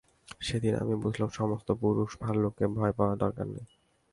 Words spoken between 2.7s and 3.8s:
ভয় পাওয়ার দরকার নেই।